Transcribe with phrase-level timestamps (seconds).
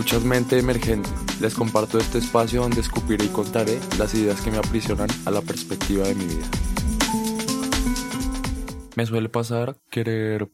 [0.00, 1.10] Escuchas Mente Emergente.
[1.42, 5.42] Les comparto este espacio donde escupiré y contaré las ideas que me aprisionan a la
[5.42, 6.46] perspectiva de mi vida.
[8.96, 10.50] Me suele pasar querer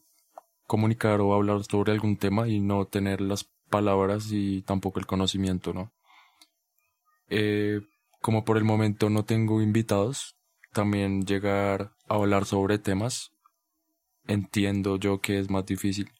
[0.65, 5.71] comunicar o hablar sobre algún tema y no tener las palabras y tampoco el conocimiento,
[5.71, 5.93] ¿no?
[7.29, 7.79] Eh,
[8.21, 10.35] como por el momento no tengo invitados,
[10.73, 13.31] también llegar a hablar sobre temas,
[14.27, 16.11] entiendo yo que es más difícil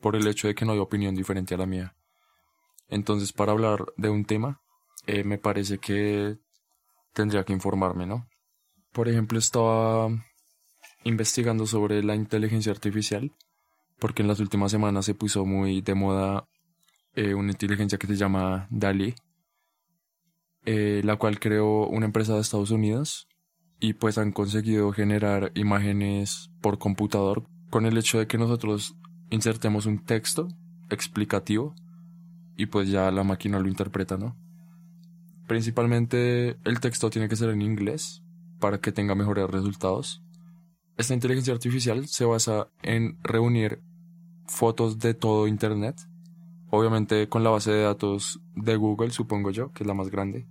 [0.00, 1.96] por el hecho de que no hay opinión diferente a la mía.
[2.88, 4.60] Entonces, para hablar de un tema,
[5.06, 6.38] eh, me parece que
[7.12, 8.28] tendría que informarme, ¿no?
[8.92, 10.08] Por ejemplo, estaba
[11.04, 13.32] investigando sobre la inteligencia artificial,
[13.98, 16.48] porque en las últimas semanas se puso muy de moda
[17.14, 19.14] eh, una inteligencia que se llama DALI,
[20.64, 23.28] eh, la cual creó una empresa de Estados Unidos
[23.78, 28.96] y pues han conseguido generar imágenes por computador con el hecho de que nosotros
[29.30, 30.48] insertemos un texto
[30.90, 31.74] explicativo
[32.56, 34.36] y pues ya la máquina lo interpreta, ¿no?
[35.46, 38.22] Principalmente el texto tiene que ser en inglés
[38.58, 40.22] para que tenga mejores resultados.
[40.96, 43.82] Esta inteligencia artificial se basa en reunir
[44.46, 46.00] fotos de todo Internet,
[46.70, 50.46] obviamente con la base de datos de Google, supongo yo, que es la más grande.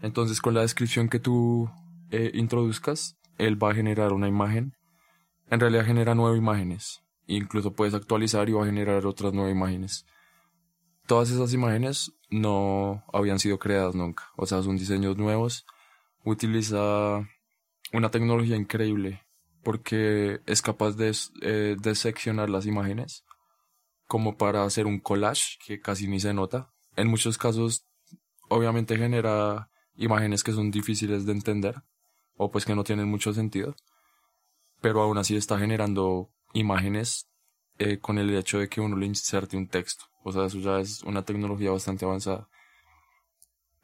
[0.00, 1.68] Entonces con la descripción que tú
[2.10, 4.74] eh, introduzcas, él va a generar una imagen.
[5.50, 7.02] En realidad genera nueve imágenes.
[7.26, 10.06] Incluso puedes actualizar y va a generar otras nueve imágenes.
[11.08, 14.30] Todas esas imágenes no habían sido creadas nunca.
[14.36, 15.64] O sea, son diseños nuevos.
[16.22, 17.26] Utiliza
[17.94, 19.24] una tecnología increíble
[19.62, 23.24] porque es capaz de, eh, seccionar las imágenes
[24.06, 26.70] como para hacer un collage que casi ni se nota.
[26.94, 27.86] En muchos casos,
[28.48, 31.82] obviamente genera imágenes que son difíciles de entender
[32.36, 33.74] o pues que no tienen mucho sentido,
[34.80, 37.27] pero aún así está generando imágenes
[37.78, 40.04] eh, con el hecho de que uno le inserte un texto.
[40.22, 42.48] O sea, eso ya es una tecnología bastante avanzada.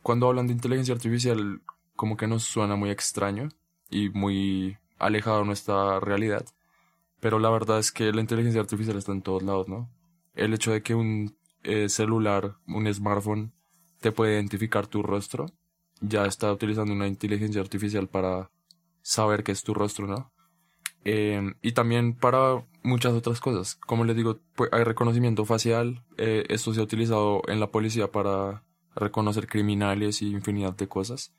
[0.02, 1.62] Cuando hablan de inteligencia artificial,
[1.96, 3.48] como que nos suena muy extraño
[3.90, 6.44] y muy alejado de nuestra realidad.
[7.20, 9.88] Pero la verdad es que la inteligencia artificial está en todos lados, ¿no?
[10.34, 13.52] El hecho de que un eh, celular, un smartphone,
[14.00, 15.46] te puede identificar tu rostro
[16.00, 18.50] ya está utilizando una inteligencia artificial para
[19.02, 20.32] saber que es tu rostro, ¿no?
[21.04, 23.74] Eh, y también para muchas otras cosas.
[23.74, 26.04] Como les digo, pues, hay reconocimiento facial.
[26.16, 28.62] Eh, esto se ha utilizado en la policía para
[28.94, 31.34] reconocer criminales y infinidad de cosas.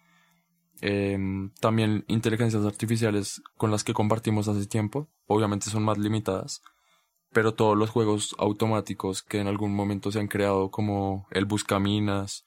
[0.81, 1.17] Eh,
[1.61, 5.07] también inteligencias artificiales con las que compartimos hace tiempo.
[5.27, 6.61] Obviamente son más limitadas.
[7.31, 12.45] Pero todos los juegos automáticos que en algún momento se han creado, como el Buscaminas,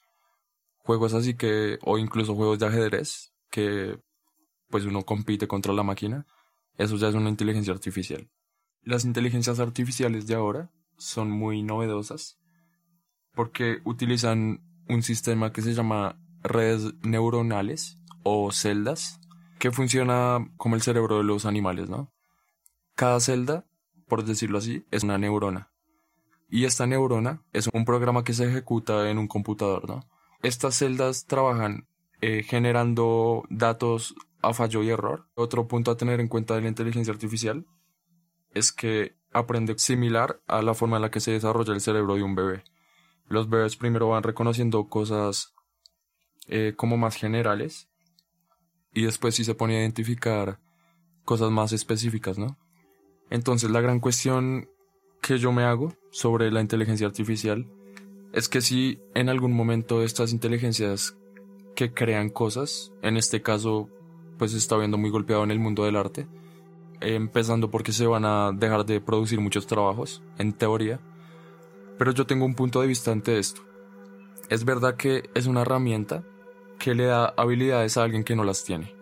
[0.79, 4.01] juegos así que, o incluso juegos de ajedrez, que
[4.71, 6.27] pues uno compite contra la máquina,
[6.79, 8.31] eso ya es una inteligencia artificial.
[8.89, 12.39] Las inteligencias artificiales de ahora son muy novedosas
[13.35, 19.21] porque utilizan un sistema que se llama redes neuronales o celdas,
[19.59, 22.15] que funciona como el cerebro de los animales, ¿no?
[22.95, 23.67] Cada celda,
[24.07, 25.71] por decirlo así, es una neurona.
[26.49, 30.09] Y esta neurona es un programa que se ejecuta en un computador, ¿no?
[30.43, 31.87] Estas celdas trabajan
[32.23, 35.29] eh, generando datos a fallo y error.
[35.35, 37.67] Otro punto a tener en cuenta de la inteligencia artificial
[38.55, 42.23] es que aprende similar a la forma en la que se desarrolla el cerebro de
[42.23, 42.65] un bebé.
[43.29, 45.55] Los bebés primero van reconociendo cosas
[46.47, 47.89] eh, como más generales
[48.93, 50.61] y después sí se pone a identificar
[51.25, 52.57] cosas más específicas, ¿no?
[53.31, 54.71] Entonces la gran cuestión
[55.21, 57.67] que yo me hago sobre la inteligencia artificial
[58.33, 61.17] es que si en algún momento estas inteligencias
[61.75, 63.91] que crean cosas, en este caso
[64.39, 66.27] pues se está viendo muy golpeado en el mundo del arte,
[67.01, 71.01] empezando porque se van a dejar de producir muchos trabajos, en teoría,
[71.99, 73.63] pero yo tengo un punto de vista ante esto.
[74.49, 76.25] Es verdad que es una herramienta
[76.79, 78.95] que le da habilidades a alguien que no las tiene,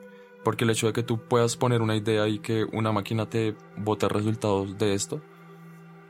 [0.44, 3.54] porque el hecho de que tú puedas poner una idea y que una máquina te
[3.76, 5.20] bote resultados de esto,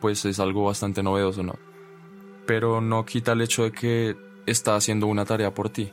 [0.01, 1.55] pues es algo bastante novedoso, ¿no?
[2.47, 4.17] pero no quita el hecho de que
[4.47, 5.93] está haciendo una tarea por ti.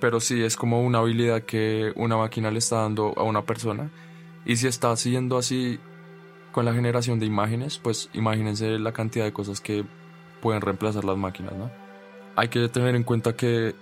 [0.00, 3.90] Pero sí es como una habilidad que una máquina le está dando a una persona.
[4.44, 5.78] Y si está haciendo así
[6.52, 9.84] con la generación de imágenes, pues imagínense la cantidad de cosas que
[10.40, 11.70] pueden reemplazar las máquinas, ¿no?
[12.36, 13.74] Hay que tener en cuenta que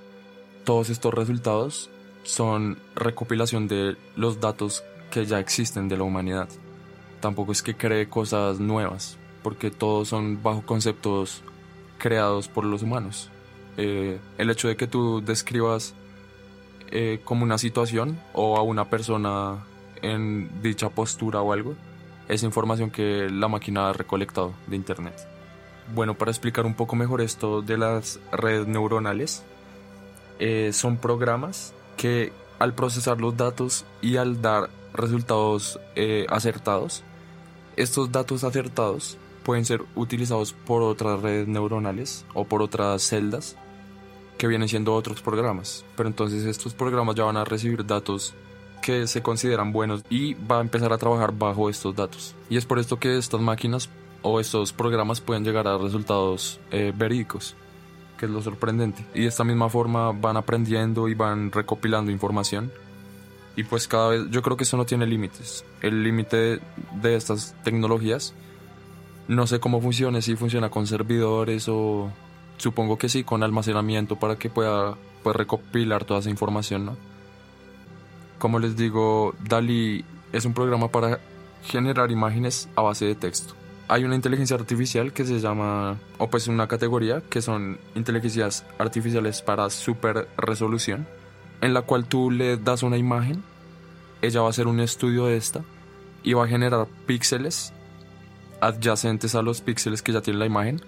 [0.65, 1.91] todos estos resultados
[2.25, 6.49] son recopilación de los datos que ya existen de la humanidad.
[7.21, 11.43] Tampoco es que cree cosas nuevas, porque todos son bajo conceptos
[11.99, 13.31] creados por los humanos.
[13.77, 15.95] Eh, el hecho de que tú describas
[16.91, 19.65] eh, como una situación o a una persona
[20.03, 21.75] en dicha postura o algo,
[22.29, 25.15] es información que la máquina ha recolectado de internet.
[25.95, 29.43] Bueno, para explicar un poco mejor esto de las redes neuronales,
[30.39, 37.03] eh, son programas que al procesar los datos y al dar resultados eh, acertados,
[37.77, 43.57] estos datos acertados pueden ser utilizados por otras redes neuronales o por otras celdas
[44.37, 45.85] que vienen siendo otros programas.
[45.97, 48.35] Pero entonces estos programas ya van a recibir datos
[48.83, 52.35] que se consideran buenos y va a empezar a trabajar bajo estos datos.
[52.51, 53.89] Y es por esto que estas máquinas
[54.23, 57.55] o estos programas pueden llegar a resultados eh, verídicos,
[58.17, 59.05] que es lo sorprendente.
[59.15, 62.73] Y de esta misma forma van aprendiendo y van recopilando información.
[63.57, 65.65] Y pues cada vez, yo creo que eso no tiene límites.
[65.83, 66.61] El límite
[67.01, 68.35] de estas tecnologías,
[69.27, 72.11] no sé cómo funciona, si funciona con servidores o
[72.57, 76.97] supongo que sí, con almacenamiento para que pueda pues, recopilar toda esa información, ¿no?
[78.39, 81.21] Como les digo, DALI es un programa para
[81.63, 83.55] generar imágenes a base de texto.
[83.89, 89.43] Hay una inteligencia artificial que se llama, o pues una categoría que son inteligencias artificiales
[89.43, 91.07] para super resolución,
[91.61, 93.43] en la cual tú le das una imagen,
[94.21, 95.63] ella va a hacer un estudio de esta
[96.23, 97.73] y va a generar píxeles
[98.61, 100.83] adyacentes a los píxeles que ya tiene la imagen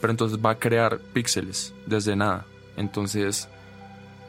[0.00, 2.46] pero entonces va a crear píxeles desde nada.
[2.76, 3.48] Entonces,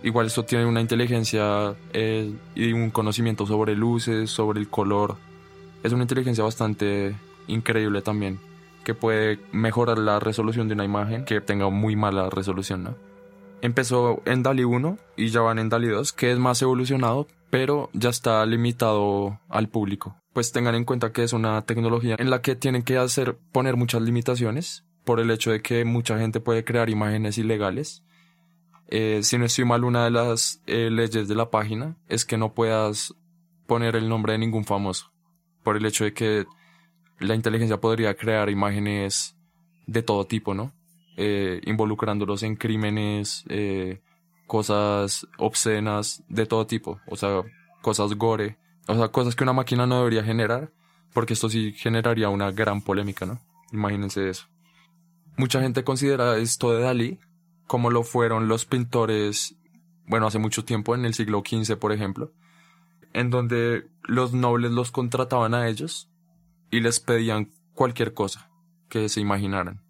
[0.04, 5.18] igual esto tiene una inteligencia eh, y un conocimiento sobre luces, sobre el color.
[5.84, 7.16] Es una inteligencia bastante
[7.48, 8.40] increíble también,
[8.84, 12.96] que puede mejorar la resolución de una imagen que tenga muy mala resolución, ¿no?
[13.62, 17.92] Empezó en DALI 1 y ya van en DALI 2, que es más evolucionado, pero
[17.94, 20.16] ya está limitado al público.
[20.34, 23.76] Pues tengan en cuenta que es una tecnología en la que tienen que hacer poner
[23.76, 28.04] muchas limitaciones por el hecho de que mucha gente puede crear imágenes ilegales.
[28.94, 32.38] Eh, si no estoy mal, una de las eh, leyes de la página es que
[32.38, 33.16] no puedas
[33.66, 35.14] poner el nombre de ningún famoso,
[35.64, 36.46] por el hecho de que
[37.18, 39.38] la inteligencia podría crear imágenes
[39.88, 40.74] de todo tipo, ¿no?
[41.16, 43.46] Eh, involucrándolos en crímenes,
[44.46, 47.44] cosas obscenas, de todo tipo, o sea,
[47.82, 50.70] cosas gore, o sea, cosas que una máquina no debería generar,
[51.14, 53.40] porque esto sí generaría una gran polémica, ¿no?
[53.72, 54.48] Imagínense eso.
[55.38, 57.20] Mucha gente considera esto de Dalí
[57.72, 59.56] como lo fueron los pintores,
[60.06, 62.34] bueno, hace mucho tiempo, en el siglo XV, por ejemplo,
[63.14, 66.12] en donde los nobles los contrataban a ellos
[66.70, 68.52] y les pedían cualquier cosa
[68.90, 69.86] que se imaginaran,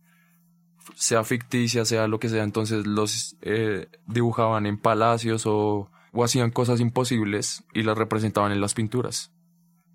[0.94, 6.52] sea ficticia, sea lo que sea, entonces los eh, dibujaban en palacios o, o hacían
[6.52, 9.34] cosas imposibles y las representaban en las pinturas.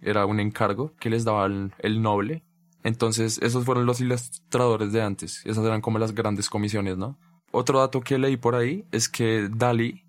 [0.00, 2.42] Era un encargo que les daba el noble
[2.86, 5.44] entonces, esos fueron los ilustradores de antes.
[5.44, 7.18] Esas eran como las grandes comisiones, ¿no?
[7.52, 10.04] Otro dato que leí por ahí es que Dali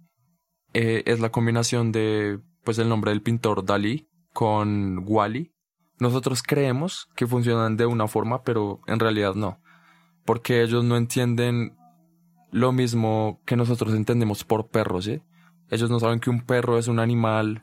[0.74, 5.54] eh, es la combinación de, pues, el nombre del pintor Dali con Wally.
[6.00, 9.60] Nosotros creemos que funcionan de una forma, pero en realidad no.
[10.25, 11.78] Porque ellos no entienden
[12.51, 15.22] lo mismo que nosotros entendemos por perros, ¿sí?
[15.69, 17.62] Ellos no saben que un perro es un animal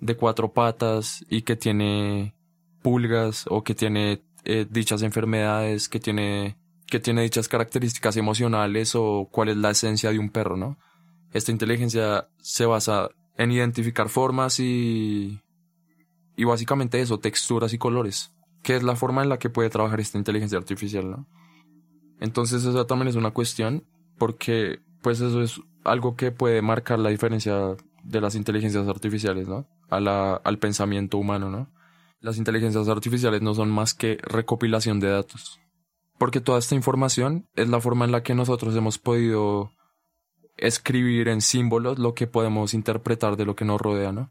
[0.00, 2.34] de cuatro patas y que tiene
[2.82, 6.58] pulgas o que tiene eh, dichas enfermedades, que tiene,
[6.90, 10.76] que tiene dichas características emocionales o cuál es la esencia de un perro, ¿no?
[11.32, 15.40] Esta inteligencia se basa en identificar formas y,
[16.36, 20.00] y básicamente eso, texturas y colores, que es la forma en la que puede trabajar
[20.00, 21.26] esta inteligencia artificial, ¿no?
[22.20, 23.86] Entonces eso también es una cuestión
[24.18, 29.66] porque pues eso es algo que puede marcar la diferencia de las inteligencias artificiales, ¿no?
[29.88, 31.72] A la, al pensamiento humano, ¿no?
[32.20, 35.60] Las inteligencias artificiales no son más que recopilación de datos.
[36.20, 39.72] Porque toda esta información es la forma en la que nosotros hemos podido
[40.58, 44.30] escribir en símbolos lo que podemos interpretar de lo que nos rodea, ¿no?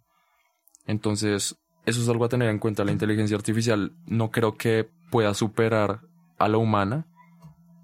[0.85, 2.85] Entonces, eso es algo a tener en cuenta.
[2.85, 6.01] La inteligencia artificial no creo que pueda superar
[6.37, 7.07] a la humana.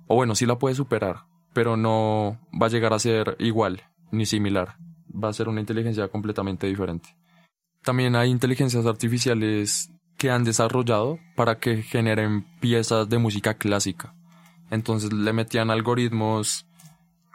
[0.06, 3.82] O bueno, sí la puede superar, pero no va a llegar a ser igual
[4.12, 4.78] ni similar.
[5.12, 7.10] Va a ser una inteligencia completamente diferente.
[7.82, 9.90] También hay inteligencias artificiales
[10.25, 14.15] que han desarrollado para que generen piezas de música clásica.
[14.72, 16.65] Entonces le metían algoritmos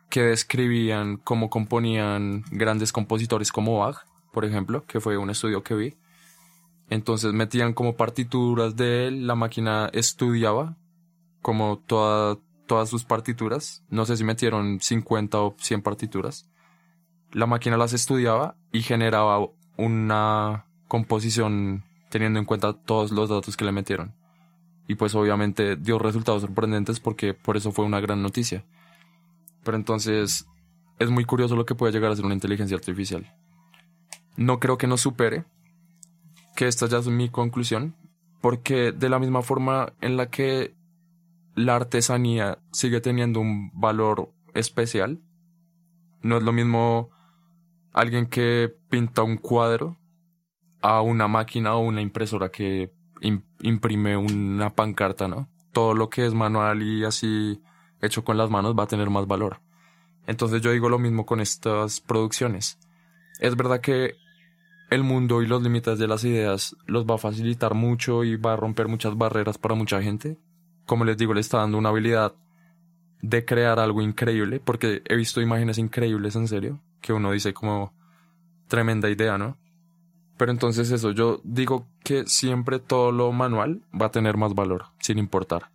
[0.09, 3.99] que describían cómo componían grandes compositores como Bach,
[4.32, 5.97] por ejemplo, que fue un estudio que vi.
[6.88, 10.76] Entonces metían como partituras de él, la máquina estudiaba
[11.42, 13.85] como toda, todas sus partituras.
[13.88, 16.50] No sé si metieron 50 o 100 partituras.
[17.30, 23.64] La máquina las estudiaba y generaba una composición teniendo en cuenta todos los datos que
[23.64, 24.14] le metieron.
[24.87, 28.64] Y pues obviamente dio resultados sorprendentes porque por eso fue una gran noticia.
[29.62, 30.47] Pero entonces
[30.99, 33.33] es muy curioso lo que puede llegar a ser una inteligencia artificial.
[34.37, 35.45] No creo que nos supere,
[36.57, 37.95] que esta ya es mi conclusión,
[38.40, 40.75] porque de la misma forma en la que
[41.55, 45.21] la artesanía sigue teniendo un valor especial.
[46.23, 47.11] No es lo mismo
[47.93, 50.00] alguien que pinta un cuadro
[50.82, 52.92] a una máquina o una impresora que
[53.60, 55.49] imprime una pancarta, ¿no?
[55.72, 57.62] Todo lo que es manual y así
[58.00, 59.60] hecho con las manos va a tener más valor.
[60.26, 62.78] Entonces yo digo lo mismo con estas producciones.
[63.40, 64.14] Es verdad que
[64.90, 68.54] el mundo y los límites de las ideas los va a facilitar mucho y va
[68.54, 70.38] a romper muchas barreras para mucha gente.
[70.87, 72.34] Como les digo, le está dando una habilidad
[73.22, 77.94] de crear algo increíble, porque he visto imágenes increíbles en serio, que uno dice como
[78.66, 79.58] tremenda idea, ¿no?
[80.40, 84.87] Pero entonces eso, yo digo que siempre todo lo manual va a tener más valor,
[84.99, 85.70] sin importar.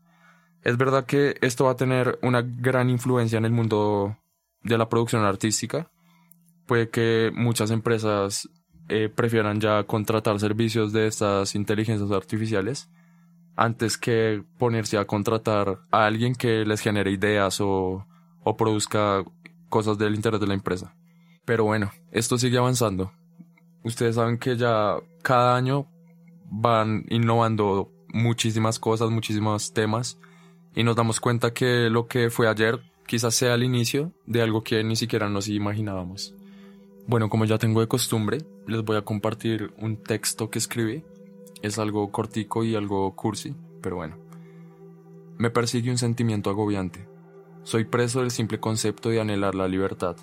[0.63, 4.17] Es verdad que esto va a tener una gran influencia en el mundo
[4.63, 5.91] de la producción artística.
[6.65, 8.49] Puede que muchas empresas
[8.89, 12.89] eh, prefieran ya contratar servicios de estas inteligencias artificiales
[13.55, 18.07] antes que ponerse a contratar a alguien que les genere ideas o,
[18.43, 19.23] o produzca
[19.69, 20.95] cosas del interés de la empresa.
[21.45, 23.11] Pero bueno, esto sigue avanzando.
[23.85, 25.87] Ustedes saben que ya cada año
[26.49, 30.17] van innovando muchísimas cosas, muchísimos temas
[30.73, 34.63] y nos damos cuenta que lo que fue ayer quizás sea el inicio de algo
[34.63, 36.33] que ni siquiera nos imaginábamos.
[37.05, 41.03] Bueno, como ya tengo de costumbre, les voy a compartir un texto que escribí.
[41.61, 44.17] Es algo cortico y algo cursi, pero bueno.
[45.37, 47.07] Me persigue un sentimiento agobiante.
[47.61, 50.15] Soy preso del simple concepto de anhelar la libertad.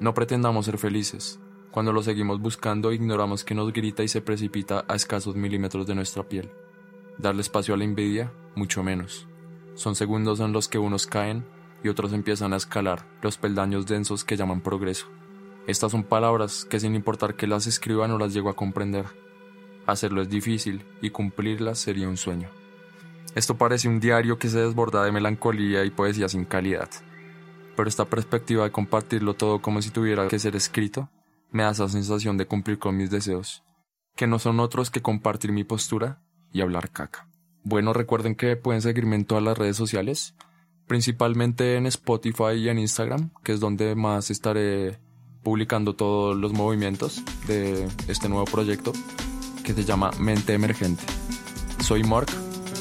[0.00, 1.38] No pretendamos ser felices.
[1.70, 5.94] Cuando lo seguimos buscando, ignoramos que nos grita y se precipita a escasos milímetros de
[5.94, 6.50] nuestra piel.
[7.16, 9.28] Darle espacio a la envidia, mucho menos.
[9.74, 11.44] Son segundos en los que unos caen
[11.84, 15.06] y otros empiezan a escalar los peldaños densos que llaman progreso.
[15.68, 19.06] Estas son palabras que sin importar que las escriba no las llego a comprender.
[19.86, 22.48] Hacerlo es difícil y cumplirlas sería un sueño.
[23.36, 26.90] Esto parece un diario que se desborda de melancolía y poesía sin calidad
[27.80, 31.08] pero esta perspectiva de compartirlo todo como si tuviera que ser escrito
[31.50, 33.62] me da esa sensación de cumplir con mis deseos,
[34.16, 37.28] que no son otros que compartir mi postura y hablar caca.
[37.62, 40.34] Bueno, recuerden que pueden seguirme en todas las redes sociales,
[40.86, 44.98] principalmente en Spotify y en Instagram, que es donde más estaré
[45.42, 48.92] publicando todos los movimientos de este nuevo proyecto
[49.64, 51.04] que se llama Mente Emergente.
[51.80, 52.28] Soy Mark,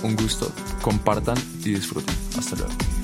[0.04, 2.16] un gusto, compartan y disfruten.
[2.38, 2.99] Hasta luego.